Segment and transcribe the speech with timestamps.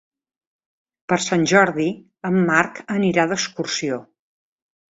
[1.11, 1.87] Per Sant Jordi
[2.31, 4.01] en Marc anirà d'excursió.